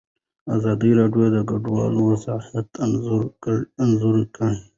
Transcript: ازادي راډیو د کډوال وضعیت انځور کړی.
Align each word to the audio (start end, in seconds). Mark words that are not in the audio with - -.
ازادي 0.55 0.91
راډیو 0.99 1.25
د 1.35 1.37
کډوال 1.49 1.93
وضعیت 2.09 2.69
انځور 3.83 4.17
کړی. 4.37 4.57